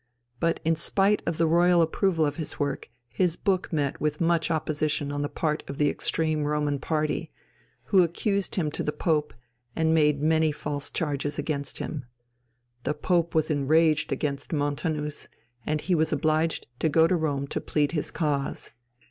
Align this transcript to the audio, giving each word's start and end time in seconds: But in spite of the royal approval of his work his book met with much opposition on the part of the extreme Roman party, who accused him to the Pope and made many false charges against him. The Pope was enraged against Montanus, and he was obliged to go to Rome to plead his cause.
But 0.39 0.59
in 0.65 0.75
spite 0.75 1.21
of 1.27 1.37
the 1.37 1.45
royal 1.45 1.79
approval 1.83 2.25
of 2.25 2.37
his 2.37 2.59
work 2.59 2.89
his 3.07 3.35
book 3.35 3.71
met 3.71 4.01
with 4.01 4.19
much 4.19 4.49
opposition 4.49 5.11
on 5.11 5.21
the 5.21 5.29
part 5.29 5.63
of 5.69 5.77
the 5.77 5.91
extreme 5.91 6.43
Roman 6.45 6.79
party, 6.79 7.31
who 7.83 8.01
accused 8.01 8.55
him 8.55 8.71
to 8.71 8.81
the 8.81 8.91
Pope 8.91 9.31
and 9.75 9.93
made 9.93 10.19
many 10.19 10.51
false 10.51 10.89
charges 10.89 11.37
against 11.37 11.77
him. 11.77 12.05
The 12.83 12.95
Pope 12.95 13.35
was 13.35 13.51
enraged 13.51 14.11
against 14.11 14.51
Montanus, 14.51 15.27
and 15.67 15.81
he 15.81 15.93
was 15.93 16.11
obliged 16.11 16.65
to 16.79 16.89
go 16.89 17.05
to 17.05 17.15
Rome 17.15 17.45
to 17.49 17.61
plead 17.61 17.91
his 17.91 18.09
cause. 18.09 18.71